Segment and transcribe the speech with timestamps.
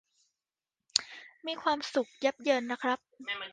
[1.47, 2.99] มีความสุขยับเยินนะครับ